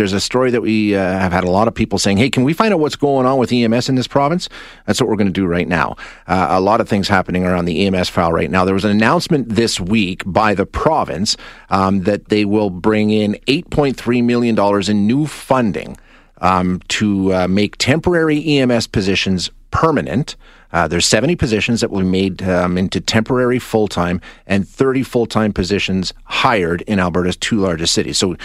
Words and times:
there's 0.00 0.14
a 0.14 0.20
story 0.20 0.50
that 0.50 0.62
we 0.62 0.96
uh, 0.96 0.98
have 0.98 1.30
had 1.30 1.44
a 1.44 1.50
lot 1.50 1.68
of 1.68 1.74
people 1.74 1.98
saying, 1.98 2.16
"Hey, 2.16 2.30
can 2.30 2.42
we 2.42 2.54
find 2.54 2.72
out 2.72 2.80
what's 2.80 2.96
going 2.96 3.26
on 3.26 3.36
with 3.36 3.52
EMS 3.52 3.90
in 3.90 3.96
this 3.96 4.06
province?" 4.06 4.48
That's 4.86 4.98
what 4.98 5.10
we're 5.10 5.16
going 5.16 5.26
to 5.26 5.32
do 5.32 5.44
right 5.44 5.68
now. 5.68 5.96
Uh, 6.26 6.46
a 6.48 6.60
lot 6.60 6.80
of 6.80 6.88
things 6.88 7.06
happening 7.06 7.44
around 7.44 7.66
the 7.66 7.86
EMS 7.86 8.08
file 8.08 8.32
right 8.32 8.50
now. 8.50 8.64
There 8.64 8.72
was 8.72 8.86
an 8.86 8.92
announcement 8.92 9.50
this 9.50 9.78
week 9.78 10.22
by 10.24 10.54
the 10.54 10.64
province 10.64 11.36
um, 11.68 12.04
that 12.04 12.30
they 12.30 12.46
will 12.46 12.70
bring 12.70 13.10
in 13.10 13.34
8.3 13.46 14.24
million 14.24 14.54
dollars 14.54 14.88
in 14.88 15.06
new 15.06 15.26
funding 15.26 15.98
um, 16.38 16.80
to 16.88 17.34
uh, 17.34 17.46
make 17.46 17.76
temporary 17.76 18.42
EMS 18.42 18.86
positions 18.86 19.50
permanent. 19.70 20.36
Uh, 20.72 20.86
there's 20.86 21.06
70 21.06 21.36
positions 21.36 21.80
that 21.80 21.90
will 21.90 22.00
be 22.00 22.06
made 22.06 22.42
um, 22.42 22.78
into 22.78 23.00
temporary 23.00 23.58
full 23.58 23.88
time 23.88 24.20
and 24.46 24.68
30 24.68 25.02
full 25.02 25.26
time 25.26 25.52
positions 25.52 26.14
hired 26.24 26.82
in 26.82 26.98
Alberta's 26.98 27.36
two 27.36 27.58
largest 27.58 27.92
cities. 27.92 28.18
So 28.18 28.36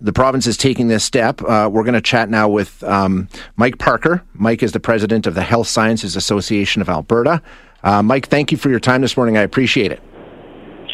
the 0.00 0.12
province 0.12 0.46
is 0.46 0.56
taking 0.56 0.88
this 0.88 1.04
step. 1.04 1.40
Uh, 1.42 1.68
we're 1.72 1.84
going 1.84 1.94
to 1.94 2.00
chat 2.00 2.28
now 2.28 2.48
with 2.48 2.82
um, 2.84 3.28
Mike 3.56 3.78
Parker. 3.78 4.22
Mike 4.34 4.62
is 4.62 4.72
the 4.72 4.80
president 4.80 5.26
of 5.26 5.34
the 5.34 5.42
Health 5.42 5.68
Sciences 5.68 6.16
Association 6.16 6.82
of 6.82 6.88
Alberta. 6.88 7.42
Uh, 7.82 8.02
Mike, 8.02 8.28
thank 8.28 8.52
you 8.52 8.58
for 8.58 8.68
your 8.68 8.80
time 8.80 9.00
this 9.00 9.16
morning. 9.16 9.38
I 9.38 9.42
appreciate 9.42 9.90
it. 9.90 10.02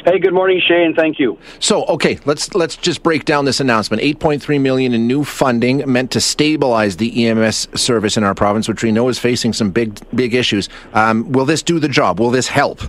Hey, 0.08 0.20
good 0.20 0.34
morning, 0.34 0.62
Shane. 0.64 0.94
Thank 0.94 1.18
you. 1.18 1.36
So, 1.58 1.84
okay, 1.86 2.20
let's 2.26 2.54
let's 2.54 2.76
just 2.76 3.02
break 3.02 3.24
down 3.24 3.44
this 3.44 3.58
announcement. 3.58 4.00
8.3 4.04 4.60
million 4.60 4.94
in 4.94 5.08
new 5.08 5.24
funding 5.24 5.82
meant 5.90 6.12
to 6.12 6.20
stabilize 6.20 6.98
the 6.98 7.26
EMS 7.26 7.66
service 7.74 8.16
in 8.16 8.22
our 8.22 8.32
province, 8.32 8.68
which 8.68 8.84
we 8.84 8.92
know 8.92 9.08
is 9.08 9.18
facing 9.18 9.52
some 9.52 9.72
big 9.72 9.98
big 10.14 10.32
issues. 10.32 10.68
Um, 10.94 11.32
will 11.32 11.44
this 11.44 11.60
do 11.60 11.80
the 11.80 11.88
job? 11.88 12.20
Will 12.20 12.30
this 12.30 12.46
help? 12.46 12.82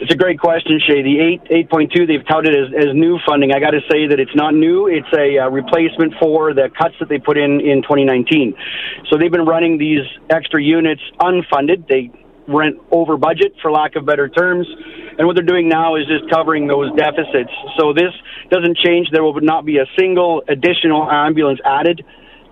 It's 0.00 0.12
a 0.12 0.16
great 0.16 0.40
question, 0.40 0.80
Shay. 0.88 1.02
The 1.02 1.20
eight 1.20 1.42
eight 1.50 1.68
point 1.68 1.92
two 1.94 2.06
they've 2.06 2.26
touted 2.26 2.54
as, 2.56 2.72
as 2.74 2.94
new 2.94 3.18
funding. 3.26 3.52
I 3.52 3.60
got 3.60 3.72
to 3.72 3.80
say 3.90 4.06
that 4.06 4.18
it's 4.18 4.34
not 4.34 4.54
new. 4.54 4.86
It's 4.86 5.12
a 5.12 5.40
uh, 5.40 5.50
replacement 5.50 6.14
for 6.18 6.54
the 6.54 6.70
cuts 6.78 6.94
that 7.00 7.10
they 7.10 7.18
put 7.18 7.36
in 7.36 7.60
in 7.60 7.82
2019. 7.82 8.54
So 9.10 9.18
they've 9.18 9.30
been 9.30 9.44
running 9.44 9.76
these 9.76 10.08
extra 10.30 10.62
units 10.62 11.02
unfunded. 11.20 11.86
They 11.86 12.10
went 12.48 12.76
over 12.90 13.16
budget, 13.16 13.54
for 13.62 13.70
lack 13.70 13.96
of 13.96 14.04
better 14.06 14.28
terms. 14.28 14.66
And 15.18 15.26
what 15.26 15.36
they're 15.36 15.44
doing 15.44 15.68
now 15.68 15.96
is 15.96 16.06
just 16.06 16.30
covering 16.30 16.66
those 16.66 16.90
deficits. 16.96 17.50
So 17.78 17.92
this 17.92 18.12
doesn't 18.50 18.76
change. 18.78 19.08
There 19.12 19.22
will 19.22 19.38
not 19.40 19.64
be 19.64 19.78
a 19.78 19.86
single 19.98 20.42
additional 20.48 21.08
ambulance 21.10 21.60
added 21.64 22.04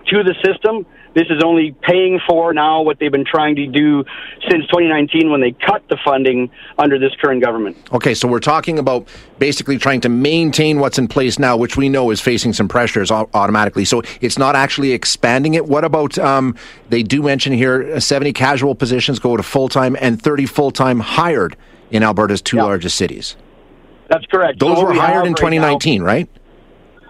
to 0.08 0.22
the 0.22 0.34
system. 0.44 0.86
This 1.14 1.26
is 1.28 1.42
only 1.42 1.72
paying 1.82 2.20
for 2.26 2.54
now 2.54 2.82
what 2.82 2.98
they've 2.98 3.12
been 3.12 3.24
trying 3.24 3.56
to 3.56 3.66
do 3.66 4.04
since 4.48 4.66
2019 4.68 5.30
when 5.30 5.40
they 5.40 5.52
cut 5.52 5.86
the 5.88 5.98
funding 6.04 6.50
under 6.78 6.98
this 6.98 7.12
current 7.20 7.42
government. 7.42 7.76
Okay, 7.92 8.14
so 8.14 8.26
we're 8.26 8.40
talking 8.40 8.78
about 8.78 9.06
basically 9.38 9.76
trying 9.76 10.00
to 10.02 10.08
maintain 10.08 10.78
what's 10.78 10.98
in 10.98 11.08
place 11.08 11.38
now, 11.38 11.56
which 11.56 11.76
we 11.76 11.88
know 11.88 12.10
is 12.10 12.20
facing 12.20 12.52
some 12.52 12.68
pressures 12.68 13.10
automatically. 13.10 13.84
So 13.84 14.02
it's 14.20 14.38
not 14.38 14.56
actually 14.56 14.92
expanding 14.92 15.54
it. 15.54 15.66
What 15.66 15.84
about, 15.84 16.18
um, 16.18 16.56
they 16.88 17.02
do 17.02 17.22
mention 17.22 17.52
here, 17.52 18.00
70 18.00 18.32
casual 18.32 18.74
positions 18.74 19.18
go 19.18 19.36
to 19.36 19.42
full 19.42 19.68
time 19.68 19.96
and 20.00 20.20
30 20.20 20.46
full 20.46 20.70
time 20.70 21.00
hired 21.00 21.56
in 21.90 22.02
Alberta's 22.02 22.40
two 22.40 22.56
yep. 22.56 22.64
largest 22.64 22.96
cities. 22.96 23.36
That's 24.08 24.26
correct. 24.26 24.58
Those 24.58 24.78
so 24.78 24.84
were 24.84 24.94
hired 24.94 25.26
in 25.26 25.34
2019, 25.34 26.02
right? 26.02 26.28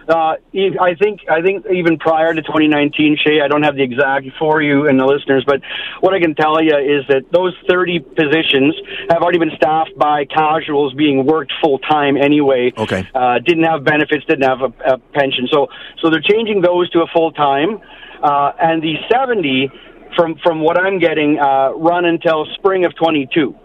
Uh, 0.07 0.35
I 0.81 0.95
think 0.99 1.21
I 1.29 1.41
think 1.41 1.65
even 1.71 1.97
prior 1.97 2.33
to 2.33 2.41
2019, 2.41 3.17
Shay, 3.23 3.41
I 3.41 3.47
don't 3.47 3.63
have 3.63 3.75
the 3.75 3.83
exact 3.83 4.27
for 4.37 4.61
you 4.61 4.87
and 4.87 4.99
the 4.99 5.05
listeners, 5.05 5.43
but 5.45 5.61
what 6.01 6.13
I 6.13 6.19
can 6.19 6.35
tell 6.35 6.61
you 6.61 6.75
is 6.75 7.05
that 7.07 7.31
those 7.31 7.55
30 7.69 7.99
positions 7.99 8.75
have 9.09 9.21
already 9.21 9.39
been 9.39 9.55
staffed 9.55 9.97
by 9.97 10.25
casuals 10.25 10.93
being 10.93 11.25
worked 11.25 11.53
full 11.61 11.79
time 11.79 12.17
anyway. 12.17 12.73
Okay. 12.77 13.07
Uh, 13.15 13.39
didn't 13.39 13.63
have 13.63 13.83
benefits, 13.83 14.25
didn't 14.25 14.43
have 14.47 14.61
a, 14.61 14.93
a, 14.93 14.97
pension, 15.13 15.47
so 15.51 15.67
so 16.01 16.09
they're 16.09 16.21
changing 16.21 16.61
those 16.61 16.89
to 16.91 16.99
a 17.01 17.07
full 17.13 17.31
time, 17.31 17.79
uh, 18.21 18.51
and 18.59 18.83
the 18.83 18.95
70 19.09 19.71
from 20.15 20.35
from 20.43 20.61
what 20.61 20.77
I'm 20.77 20.99
getting 20.99 21.39
uh, 21.39 21.71
run 21.75 22.05
until 22.05 22.45
spring 22.55 22.85
of 22.85 22.95
22. 22.95 23.55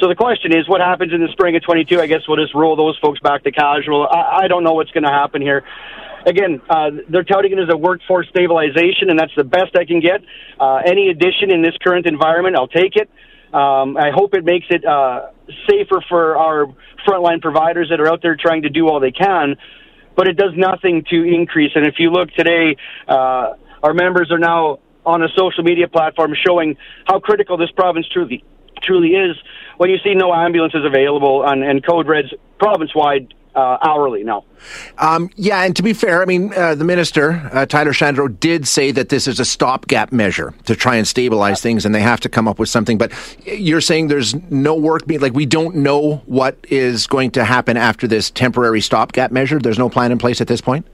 So 0.00 0.06
the 0.06 0.14
question 0.14 0.56
is, 0.56 0.68
what 0.68 0.80
happens 0.80 1.12
in 1.12 1.20
the 1.20 1.28
spring 1.32 1.56
of 1.56 1.62
22? 1.62 2.00
I 2.00 2.06
guess 2.06 2.20
we'll 2.28 2.36
just 2.36 2.54
roll 2.54 2.76
those 2.76 2.96
folks 3.02 3.18
back 3.18 3.42
to 3.42 3.50
casual. 3.50 4.06
I, 4.06 4.44
I 4.44 4.48
don't 4.48 4.62
know 4.62 4.74
what's 4.74 4.92
going 4.92 5.02
to 5.02 5.10
happen 5.10 5.42
here. 5.42 5.64
Again, 6.24 6.60
uh, 6.70 6.90
they're 7.08 7.24
touting 7.24 7.52
it 7.52 7.58
as 7.58 7.68
a 7.72 7.76
workforce 7.76 8.28
stabilization, 8.28 9.10
and 9.10 9.18
that's 9.18 9.34
the 9.36 9.44
best 9.44 9.74
I 9.76 9.84
can 9.84 9.98
get. 9.98 10.22
Uh, 10.60 10.82
any 10.86 11.08
addition 11.08 11.50
in 11.50 11.62
this 11.62 11.74
current 11.82 12.06
environment, 12.06 12.54
I'll 12.54 12.68
take 12.68 12.94
it. 12.94 13.10
Um, 13.52 13.96
I 13.96 14.10
hope 14.14 14.34
it 14.34 14.44
makes 14.44 14.66
it 14.70 14.84
uh, 14.84 15.30
safer 15.68 16.04
for 16.08 16.36
our 16.36 16.66
frontline 17.06 17.40
providers 17.40 17.88
that 17.90 18.00
are 18.00 18.08
out 18.08 18.20
there 18.22 18.36
trying 18.36 18.62
to 18.62 18.68
do 18.68 18.88
all 18.88 19.00
they 19.00 19.10
can, 19.10 19.56
but 20.14 20.28
it 20.28 20.36
does 20.36 20.52
nothing 20.54 21.04
to 21.10 21.22
increase. 21.24 21.72
And 21.74 21.86
if 21.86 21.94
you 21.98 22.10
look 22.10 22.30
today, 22.36 22.76
uh, 23.08 23.54
our 23.82 23.94
members 23.94 24.30
are 24.30 24.38
now 24.38 24.78
on 25.06 25.22
a 25.22 25.28
social 25.36 25.64
media 25.64 25.88
platform 25.88 26.34
showing 26.46 26.76
how 27.06 27.18
critical 27.18 27.56
this 27.56 27.70
province 27.74 28.06
truly 28.12 28.44
truly 28.82 29.10
is 29.10 29.36
when 29.76 29.90
you 29.90 29.98
see 29.98 30.14
no 30.14 30.34
ambulances 30.34 30.84
available 30.84 31.44
and, 31.44 31.62
and 31.62 31.84
code 31.84 32.06
reds 32.06 32.32
province 32.58 32.94
wide 32.94 33.34
uh, 33.54 33.78
hourly 33.82 34.22
now. 34.22 34.44
Um, 34.98 35.30
yeah, 35.34 35.62
and 35.62 35.74
to 35.76 35.82
be 35.82 35.92
fair, 35.92 36.22
I 36.22 36.26
mean, 36.26 36.52
uh, 36.54 36.74
the 36.74 36.84
minister, 36.84 37.50
uh, 37.52 37.66
Tyler 37.66 37.92
Shandro, 37.92 38.28
did 38.38 38.68
say 38.68 38.92
that 38.92 39.08
this 39.08 39.26
is 39.26 39.40
a 39.40 39.44
stopgap 39.44 40.12
measure 40.12 40.54
to 40.66 40.76
try 40.76 40.96
and 40.96 41.06
stabilize 41.06 41.60
things 41.60 41.84
and 41.84 41.94
they 41.94 42.00
have 42.00 42.20
to 42.20 42.28
come 42.28 42.46
up 42.46 42.58
with 42.58 42.68
something. 42.68 42.98
But 42.98 43.12
you're 43.44 43.80
saying 43.80 44.08
there's 44.08 44.34
no 44.50 44.74
work 44.74 45.06
being, 45.06 45.20
like, 45.20 45.32
we 45.32 45.46
don't 45.46 45.76
know 45.76 46.22
what 46.26 46.56
is 46.68 47.06
going 47.06 47.32
to 47.32 47.44
happen 47.44 47.76
after 47.76 48.06
this 48.06 48.30
temporary 48.30 48.80
stopgap 48.80 49.32
measure? 49.32 49.58
There's 49.58 49.78
no 49.78 49.88
plan 49.88 50.12
in 50.12 50.18
place 50.18 50.40
at 50.40 50.46
this 50.46 50.60
point? 50.60 50.86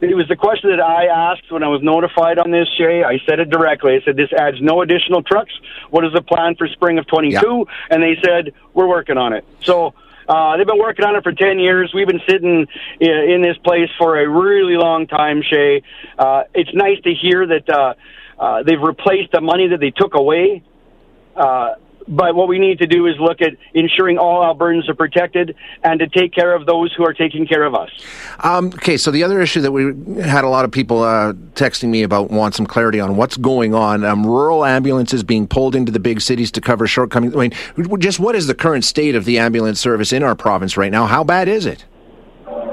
It 0.00 0.14
was 0.14 0.28
the 0.28 0.36
question 0.36 0.70
that 0.70 0.80
I 0.80 1.06
asked 1.06 1.50
when 1.50 1.62
I 1.62 1.68
was 1.68 1.80
notified 1.82 2.38
on 2.38 2.50
this, 2.50 2.68
Shay. 2.76 3.02
I 3.02 3.18
said 3.26 3.40
it 3.40 3.48
directly. 3.48 3.94
I 3.94 4.04
said, 4.04 4.16
This 4.16 4.30
adds 4.32 4.60
no 4.60 4.82
additional 4.82 5.22
trucks. 5.22 5.52
What 5.88 6.04
is 6.04 6.12
the 6.12 6.20
plan 6.20 6.54
for 6.54 6.68
spring 6.68 6.98
of 6.98 7.06
22? 7.06 7.32
Yeah. 7.32 7.64
And 7.88 8.02
they 8.02 8.16
said, 8.22 8.52
We're 8.74 8.88
working 8.88 9.16
on 9.16 9.32
it. 9.32 9.46
So 9.62 9.94
uh, 10.28 10.56
they've 10.56 10.66
been 10.66 10.78
working 10.78 11.04
on 11.06 11.16
it 11.16 11.22
for 11.22 11.32
10 11.32 11.58
years. 11.58 11.92
We've 11.94 12.06
been 12.06 12.20
sitting 12.28 12.66
in 13.00 13.42
this 13.42 13.56
place 13.64 13.88
for 13.96 14.18
a 14.18 14.28
really 14.28 14.76
long 14.76 15.06
time, 15.06 15.42
Shay. 15.42 15.82
Uh, 16.18 16.42
it's 16.54 16.74
nice 16.74 17.00
to 17.04 17.14
hear 17.14 17.46
that 17.46 17.68
uh, 17.70 17.94
uh, 18.38 18.62
they've 18.64 18.80
replaced 18.80 19.32
the 19.32 19.40
money 19.40 19.68
that 19.68 19.80
they 19.80 19.90
took 19.90 20.14
away. 20.14 20.62
Uh, 21.34 21.74
but 22.08 22.34
what 22.34 22.48
we 22.48 22.58
need 22.58 22.78
to 22.78 22.86
do 22.86 23.06
is 23.06 23.14
look 23.18 23.40
at 23.40 23.56
ensuring 23.74 24.18
all 24.18 24.42
Albertans 24.42 24.88
are 24.88 24.94
protected 24.94 25.56
and 25.82 26.00
to 26.00 26.08
take 26.08 26.32
care 26.32 26.54
of 26.54 26.66
those 26.66 26.92
who 26.94 27.04
are 27.04 27.12
taking 27.12 27.46
care 27.46 27.64
of 27.64 27.74
us. 27.74 27.90
Um, 28.40 28.66
okay, 28.66 28.96
so 28.96 29.10
the 29.10 29.24
other 29.24 29.40
issue 29.40 29.60
that 29.62 29.72
we 29.72 30.20
had 30.20 30.44
a 30.44 30.48
lot 30.48 30.64
of 30.64 30.70
people 30.70 31.02
uh, 31.02 31.32
texting 31.54 31.88
me 31.88 32.02
about 32.02 32.30
want 32.30 32.54
some 32.54 32.66
clarity 32.66 33.00
on 33.00 33.16
what's 33.16 33.36
going 33.36 33.74
on. 33.74 34.04
Um, 34.04 34.26
rural 34.26 34.64
ambulances 34.64 35.22
being 35.22 35.46
pulled 35.46 35.74
into 35.74 35.92
the 35.92 36.00
big 36.00 36.20
cities 36.20 36.50
to 36.52 36.60
cover 36.60 36.86
shortcomings. 36.86 37.34
I 37.34 37.38
mean, 37.38 38.00
just 38.00 38.20
what 38.20 38.34
is 38.34 38.46
the 38.46 38.54
current 38.54 38.84
state 38.84 39.14
of 39.14 39.24
the 39.24 39.38
ambulance 39.38 39.80
service 39.80 40.12
in 40.12 40.22
our 40.22 40.34
province 40.34 40.76
right 40.76 40.92
now? 40.92 41.06
How 41.06 41.24
bad 41.24 41.48
is 41.48 41.66
it? 41.66 41.84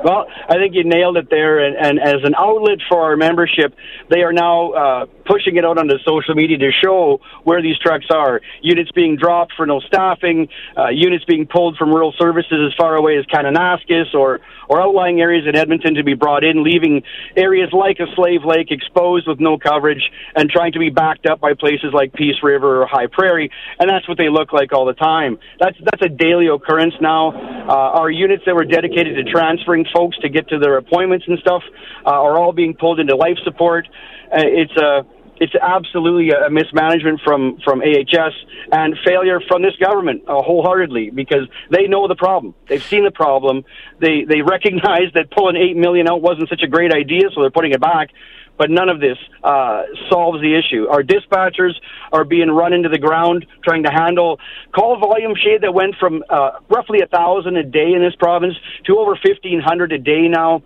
Well, 0.03 0.25
I 0.49 0.55
think 0.55 0.75
you 0.75 0.83
nailed 0.83 1.17
it 1.17 1.29
there. 1.29 1.59
And, 1.59 1.75
and 1.77 1.99
as 1.99 2.23
an 2.23 2.35
outlet 2.37 2.79
for 2.89 3.01
our 3.01 3.15
membership, 3.15 3.73
they 4.09 4.21
are 4.21 4.33
now 4.33 4.71
uh, 4.71 5.05
pushing 5.25 5.55
it 5.55 5.63
out 5.63 5.77
onto 5.77 5.95
social 6.05 6.35
media 6.35 6.57
to 6.57 6.71
show 6.83 7.19
where 7.43 7.61
these 7.61 7.77
trucks 7.79 8.07
are. 8.13 8.41
Units 8.61 8.91
being 8.91 9.15
dropped 9.15 9.53
for 9.55 9.65
no 9.65 9.79
staffing, 9.79 10.49
uh, 10.77 10.89
units 10.89 11.23
being 11.25 11.47
pulled 11.47 11.77
from 11.77 11.89
rural 11.89 12.13
services 12.19 12.59
as 12.67 12.73
far 12.77 12.95
away 12.95 13.17
as 13.17 13.25
Kananaskis 13.25 14.13
or, 14.13 14.41
or 14.67 14.81
outlying 14.81 15.21
areas 15.21 15.45
in 15.47 15.55
Edmonton 15.55 15.95
to 15.95 16.03
be 16.03 16.13
brought 16.13 16.43
in, 16.43 16.63
leaving 16.63 17.03
areas 17.37 17.69
like 17.71 17.99
a 17.99 18.13
Slave 18.15 18.43
Lake 18.45 18.71
exposed 18.71 19.27
with 19.27 19.39
no 19.39 19.57
coverage 19.57 20.11
and 20.35 20.49
trying 20.49 20.73
to 20.73 20.79
be 20.79 20.89
backed 20.89 21.25
up 21.25 21.39
by 21.39 21.53
places 21.53 21.93
like 21.93 22.11
Peace 22.13 22.35
River 22.43 22.83
or 22.83 22.87
High 22.87 23.07
Prairie. 23.07 23.49
And 23.79 23.89
that's 23.89 24.07
what 24.07 24.17
they 24.17 24.29
look 24.29 24.51
like 24.51 24.73
all 24.73 24.85
the 24.85 24.93
time. 24.93 25.39
That's, 25.59 25.77
that's 25.79 26.01
a 26.01 26.09
daily 26.09 26.47
occurrence 26.47 26.93
now. 26.99 27.31
Uh, 27.31 27.99
our 27.99 28.11
units 28.11 28.43
that 28.45 28.55
were 28.55 28.65
dedicated 28.65 29.15
to 29.15 29.31
transferring 29.31 29.85
folks 29.93 30.17
to 30.19 30.29
get 30.29 30.47
to 30.49 30.59
their 30.59 30.77
appointments 30.77 31.25
and 31.27 31.39
stuff 31.39 31.63
uh, 32.05 32.09
are 32.09 32.37
all 32.37 32.51
being 32.51 32.73
pulled 32.73 32.99
into 32.99 33.15
life 33.15 33.37
support. 33.43 33.87
Uh, 34.31 34.41
it's 34.43 34.75
a 34.77 35.05
it's 35.37 35.55
absolutely 35.55 36.29
a 36.31 36.49
mismanagement 36.49 37.21
from 37.23 37.59
from 37.63 37.81
AHS 37.81 38.33
and 38.71 38.95
failure 39.05 39.41
from 39.47 39.61
this 39.61 39.75
government 39.77 40.23
uh, 40.27 40.41
wholeheartedly 40.41 41.09
because 41.09 41.47
they 41.71 41.87
know 41.87 42.07
the 42.07 42.15
problem. 42.15 42.53
They've 42.67 42.83
seen 42.83 43.03
the 43.03 43.11
problem. 43.11 43.65
They 43.99 44.25
they 44.27 44.41
recognize 44.41 45.11
that 45.15 45.31
pulling 45.31 45.57
eight 45.57 45.75
million 45.75 46.07
out 46.07 46.21
wasn't 46.21 46.49
such 46.49 46.61
a 46.61 46.67
great 46.67 46.93
idea, 46.93 47.29
so 47.33 47.41
they're 47.41 47.51
putting 47.51 47.73
it 47.73 47.81
back. 47.81 48.09
But 48.55 48.69
none 48.69 48.87
of 48.87 48.99
this 48.99 49.17
uh, 49.43 49.83
solves 50.11 50.39
the 50.39 50.55
issue. 50.55 50.87
Our 50.87 51.01
dispatchers 51.01 51.73
are 52.11 52.23
being 52.23 52.51
run 52.51 52.71
into 52.71 52.87
the 52.87 52.99
ground 52.99 53.47
trying 53.63 53.83
to 53.83 53.91
handle 53.91 54.39
call 54.75 54.99
volume 54.99 55.33
shade 55.35 55.61
that 55.61 55.73
went 55.73 55.95
from 55.99 56.23
uh, 56.29 56.59
roughly 56.69 57.01
a 57.01 57.07
thousand 57.07 57.57
a 57.57 57.63
day 57.63 57.93
in 57.93 58.01
this 58.01 58.15
province 58.15 58.53
to 58.85 58.99
over 58.99 59.17
fifteen 59.23 59.59
hundred 59.59 59.91
a 59.91 59.97
day 59.97 60.27
now. 60.27 60.61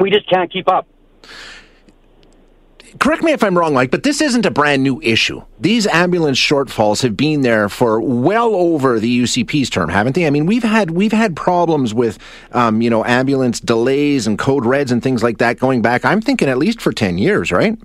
We 0.00 0.10
just 0.10 0.28
can't 0.28 0.52
keep 0.52 0.68
up 0.68 0.88
correct 2.98 3.22
me 3.22 3.32
if 3.32 3.42
I'm 3.42 3.56
wrong, 3.56 3.74
Mike, 3.74 3.90
but 3.90 4.02
this 4.02 4.20
isn't 4.20 4.46
a 4.46 4.50
brand 4.50 4.82
new 4.82 5.00
issue. 5.02 5.42
These 5.60 5.86
ambulance 5.86 6.38
shortfalls 6.38 7.02
have 7.02 7.16
been 7.16 7.42
there 7.42 7.68
for 7.68 8.00
well 8.00 8.54
over 8.54 8.98
the 8.98 9.22
UCP's 9.22 9.70
term, 9.70 9.88
haven't 9.88 10.14
they? 10.14 10.26
I 10.26 10.30
mean, 10.30 10.46
we've 10.46 10.62
had 10.62 10.90
we've 10.90 11.12
had 11.12 11.36
problems 11.36 11.94
with, 11.94 12.18
um, 12.52 12.82
you 12.82 12.90
know, 12.90 13.04
ambulance 13.04 13.60
delays 13.60 14.26
and 14.26 14.38
code 14.38 14.64
reds 14.64 14.92
and 14.92 15.02
things 15.02 15.22
like 15.22 15.38
that 15.38 15.58
going 15.58 15.82
back. 15.82 16.04
I'm 16.04 16.20
thinking 16.20 16.48
at 16.48 16.58
least 16.58 16.80
for 16.80 16.92
ten 16.92 17.18
years, 17.18 17.52
right? 17.52 17.78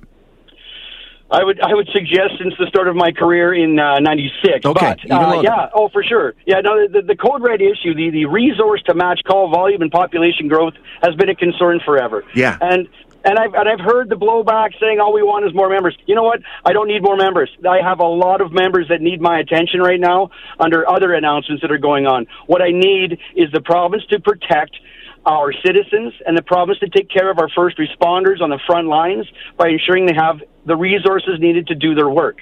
I 1.30 1.44
would 1.44 1.60
I 1.60 1.74
would 1.74 1.90
suggest 1.92 2.40
since 2.40 2.54
the 2.58 2.68
start 2.68 2.88
of 2.88 2.96
my 2.96 3.12
career 3.12 3.54
in 3.54 3.76
'96. 3.76 4.66
Uh, 4.66 4.70
okay, 4.70 4.96
but 5.08 5.12
uh, 5.12 5.42
yeah, 5.42 5.70
oh 5.74 5.90
for 5.90 6.02
sure. 6.02 6.36
Yeah, 6.46 6.62
no, 6.62 6.88
the, 6.88 7.02
the 7.02 7.18
code 7.18 7.42
red 7.42 7.62
issue, 7.62 7.94
the 7.94 8.12
the 8.12 8.26
resource 8.26 8.82
to 8.84 8.94
match 8.94 9.20
call 9.28 9.50
volume 9.50 9.82
and 9.82 9.92
population 9.92 10.48
growth 10.48 10.74
has 11.04 11.16
been 11.16 11.30
a 11.30 11.36
concern 11.36 11.82
forever. 11.86 12.24
Yeah, 12.34 12.58
and 12.62 12.88
and 13.28 13.38
I've 13.38 13.54
and 13.54 13.68
I've 13.68 13.80
heard 13.80 14.10
the 14.10 14.16
blowback 14.16 14.72
saying 14.80 15.00
all 15.00 15.14
we 15.14 15.22
want 15.22 15.46
is 15.46 15.54
more 15.54 15.70
members. 15.70 15.96
You 16.06 16.16
know 16.16 16.24
what? 16.24 16.40
I 16.64 16.72
don't 16.72 16.88
need 16.88 17.04
more 17.04 17.18
members. 17.18 17.50
I 17.68 17.82
have 17.84 18.00
a 18.00 18.08
lot 18.08 18.40
of 18.40 18.54
members 18.54 18.88
that 18.88 19.02
need 19.02 19.20
my 19.20 19.40
attention 19.40 19.82
right 19.82 20.00
now 20.00 20.32
under 20.60 20.88
other 20.90 21.14
announcements 21.14 21.62
that 21.62 21.72
are 21.72 21.78
going 21.78 22.08
on. 22.08 22.26
What 22.46 22.62
I 22.62 22.72
need 22.72 23.20
is 23.36 23.52
the 23.52 23.62
province 23.62 24.04
to 24.12 24.20
protect 24.20 24.78
our 25.26 25.52
citizens 25.66 26.14
and 26.26 26.38
the 26.38 26.42
province 26.42 26.80
to 26.80 26.88
take 26.88 27.10
care 27.10 27.30
of 27.30 27.38
our 27.38 27.50
first 27.50 27.78
responders 27.78 28.42
on 28.42 28.50
the 28.50 28.60
front 28.66 28.88
lines 28.88 29.28
by 29.58 29.68
ensuring 29.68 30.06
they 30.06 30.16
have 30.16 30.42
the 30.66 30.76
resources 30.76 31.34
needed 31.40 31.68
to 31.68 31.76
do 31.76 31.96
their 31.96 32.10
work. 32.10 32.38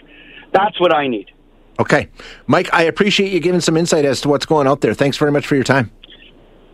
That's 0.54 0.80
what 0.80 0.94
I 0.94 1.08
need. 1.08 1.32
Okay. 1.80 2.10
Mike, 2.46 2.70
I 2.72 2.84
appreciate 2.84 3.34
you 3.34 3.40
giving 3.40 3.60
some 3.60 3.76
insight 3.76 4.06
as 4.06 4.22
to 4.22 4.30
what's 4.30 4.46
going 4.46 4.68
out 4.68 4.82
there. 4.82 4.94
Thanks 4.94 5.18
very 5.18 5.32
much 5.32 5.48
for 5.48 5.56
your 5.56 5.64
time. 5.64 5.92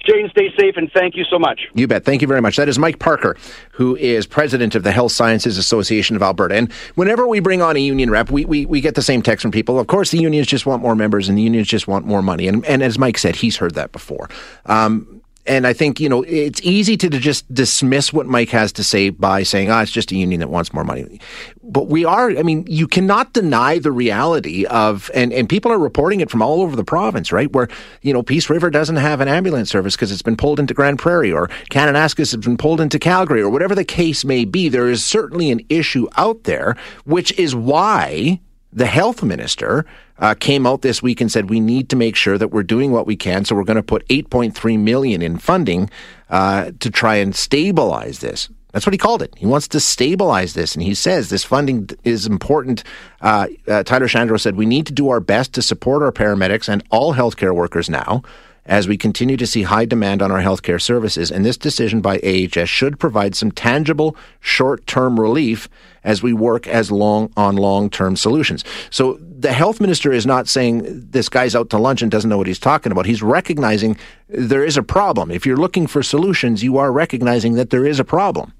Jane, 0.06 0.30
stay 0.30 0.53
safe 0.57 0.77
and 0.77 0.92
thank 0.92 1.15
you 1.15 1.24
so 1.25 1.38
much. 1.38 1.68
You 1.74 1.88
bet. 1.88 2.06
Thank 2.06 2.21
you 2.21 2.27
very 2.27 2.42
much. 2.42 2.57
That 2.57 2.68
is 2.68 2.80
Mike 2.80 3.00
Parker, 3.00 3.38
who 3.71 3.95
is 3.95 4.25
president 4.25 4.75
of 4.75 4.83
the 4.83 4.92
Health 4.92 5.12
Sciences 5.12 5.57
Association 5.57 6.15
of 6.15 6.21
Alberta. 6.21 6.56
And 6.56 6.71
whenever 6.95 7.27
we 7.27 7.39
bring 7.39 7.62
on 7.62 7.75
a 7.75 7.80
union 7.80 8.09
rep, 8.09 8.31
we, 8.31 8.45
we, 8.45 8.65
we 8.65 8.81
get 8.81 8.95
the 8.95 9.01
same 9.01 9.21
text 9.21 9.42
from 9.42 9.51
people. 9.51 9.80
Of 9.80 9.88
course, 9.88 10.12
the 10.12 10.19
unions 10.19 10.48
just 10.48 10.65
want 10.65 10.81
more 10.81 10.95
members 10.95 11.30
and 11.30 11.38
the 11.38 11.42
unions 11.42 11.68
just 11.68 11.88
want 11.88 12.06
more 12.06 12.21
money. 12.21 12.48
And, 12.48 12.65
and 12.65 12.81
as 12.81 12.98
Mike 12.98 13.18
said, 13.18 13.36
he's 13.36 13.57
heard 13.57 13.75
that 13.75 13.92
before. 13.92 14.30
Um, 14.65 15.21
and 15.45 15.65
I 15.65 15.73
think, 15.73 15.99
you 15.99 16.07
know, 16.07 16.23
it's 16.23 16.61
easy 16.61 16.97
to 16.97 17.09
just 17.09 17.51
dismiss 17.53 18.13
what 18.13 18.27
Mike 18.27 18.49
has 18.49 18.71
to 18.73 18.83
say 18.83 19.09
by 19.09 19.43
saying, 19.43 19.71
ah, 19.71 19.79
oh, 19.79 19.81
it's 19.81 19.91
just 19.91 20.11
a 20.11 20.15
union 20.15 20.39
that 20.39 20.49
wants 20.49 20.73
more 20.73 20.83
money. 20.83 21.19
But 21.63 21.88
we 21.88 22.05
are, 22.05 22.29
I 22.29 22.43
mean, 22.43 22.65
you 22.67 22.88
cannot 22.88 23.33
deny 23.33 23.79
the 23.79 23.91
reality 23.91 24.65
of, 24.65 25.09
and, 25.15 25.33
and 25.33 25.49
people 25.49 25.71
are 25.71 25.79
reporting 25.79 26.21
it 26.21 26.29
from 26.29 26.41
all 26.41 26.61
over 26.61 26.75
the 26.75 26.83
province, 26.83 27.31
right? 27.31 27.51
Where, 27.51 27.69
you 28.01 28.13
know, 28.13 28.21
Peace 28.21 28.49
River 28.49 28.69
doesn't 28.69 28.97
have 28.97 29.19
an 29.19 29.27
ambulance 29.27 29.69
service 29.69 29.95
because 29.95 30.11
it's 30.11 30.21
been 30.21 30.38
pulled 30.38 30.59
into 30.59 30.73
Grande 30.73 30.99
Prairie 30.99 31.31
or 31.31 31.47
Kananaskis 31.71 32.31
has 32.31 32.37
been 32.37 32.57
pulled 32.57 32.79
into 32.79 32.99
Calgary 32.99 33.41
or 33.41 33.49
whatever 33.49 33.73
the 33.73 33.85
case 33.85 34.23
may 34.23 34.45
be. 34.45 34.69
There 34.69 34.89
is 34.89 35.03
certainly 35.03 35.49
an 35.49 35.61
issue 35.69 36.07
out 36.17 36.44
there, 36.44 36.75
which 37.05 37.31
is 37.39 37.55
why 37.55 38.39
the 38.73 38.85
health 38.85 39.23
minister 39.23 39.85
uh, 40.21 40.35
came 40.35 40.65
out 40.65 40.83
this 40.83 41.01
week 41.01 41.19
and 41.19 41.31
said 41.31 41.50
we 41.50 41.59
need 41.59 41.89
to 41.89 41.95
make 41.95 42.15
sure 42.15 42.38
that 42.38 42.50
we're 42.50 42.63
doing 42.63 42.91
what 42.91 43.07
we 43.07 43.15
can. 43.15 43.44
So 43.44 43.56
we're 43.56 43.63
going 43.63 43.75
to 43.75 43.83
put 43.83 44.07
8.3 44.07 44.79
million 44.79 45.21
in 45.21 45.38
funding 45.38 45.89
uh, 46.29 46.71
to 46.79 46.89
try 46.89 47.15
and 47.15 47.35
stabilize 47.35 48.19
this. 48.19 48.47
That's 48.71 48.85
what 48.85 48.94
he 48.94 48.97
called 48.97 49.21
it. 49.21 49.33
He 49.35 49.45
wants 49.45 49.68
to 49.69 49.81
stabilize 49.81 50.53
this, 50.53 50.75
and 50.75 50.83
he 50.83 50.94
says 50.94 51.29
this 51.29 51.44
funding 51.44 51.89
is 52.06 52.25
important. 52.25 52.85
Uh, 53.19 53.47
uh 53.68 53.83
Tyler 53.83 54.07
Shandro 54.07 54.39
said 54.39 54.56
we 54.56 54.65
need 54.65 54.85
to 54.85 54.94
do 54.94 55.09
our 55.09 55.19
best 55.19 55.53
to 55.53 55.62
support 55.62 56.01
our 56.01 56.12
paramedics 56.13 56.69
and 56.69 56.81
all 56.89 57.13
healthcare 57.13 57.53
workers 57.53 57.89
now 57.89 58.21
as 58.65 58.88
we 58.88 58.97
continue 58.97 59.35
to 59.38 59.47
see 59.47 59.63
high 59.63 59.85
demand 59.85 60.21
on 60.21 60.31
our 60.31 60.41
healthcare 60.41 60.81
services. 60.81 61.31
And 61.31 61.44
this 61.44 61.57
decision 61.57 62.00
by 62.00 62.19
AHS 62.19 62.69
should 62.69 63.00
provide 63.00 63.35
some 63.35 63.51
tangible 63.51 64.15
short-term 64.39 65.19
relief 65.19 65.68
as 66.03 66.21
we 66.21 66.31
work 66.31 66.68
as 66.68 66.91
long 66.91 67.31
on 67.35 67.56
long-term 67.56 68.15
solutions. 68.15 68.63
So 68.89 69.19
the 69.41 69.53
health 69.53 69.81
minister 69.81 70.11
is 70.11 70.25
not 70.25 70.47
saying 70.47 71.07
this 71.11 71.29
guy's 71.29 71.55
out 71.55 71.69
to 71.71 71.77
lunch 71.77 72.01
and 72.01 72.11
doesn't 72.11 72.29
know 72.29 72.38
what 72.38 72.47
he's 72.47 72.59
talking 72.59 72.91
about. 72.91 73.05
He's 73.05 73.23
recognizing 73.23 73.97
there 74.29 74.63
is 74.63 74.77
a 74.77 74.83
problem. 74.83 75.31
If 75.31 75.45
you're 75.45 75.57
looking 75.57 75.88
for 75.88 76.03
solutions, 76.03 76.63
you 76.63 76.77
are 76.77 76.91
recognizing 76.91 77.55
that 77.55 77.71
there 77.71 77.85
is 77.85 77.99
a 77.99 78.03
problem. 78.03 78.53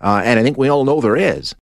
Uh, 0.00 0.22
and 0.24 0.38
I 0.38 0.42
think 0.44 0.56
we 0.56 0.68
all 0.68 0.84
know 0.84 1.00
there 1.00 1.16
is. 1.16 1.54